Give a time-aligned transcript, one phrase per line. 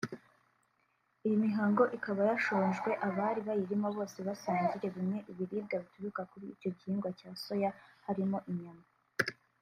[1.25, 7.29] Iyi mihango ikaba yashojwe abari bayirimo bose basangire bimwe ibiribwa bituruka kuri icyo gihingwa cya
[7.43, 7.69] Soya
[8.05, 8.85] harimo inyama